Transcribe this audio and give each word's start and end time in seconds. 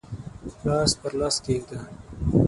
لاس 0.65 0.91
پر 0.99 1.11
لاس 1.19 1.35
کښېږده 1.43 1.77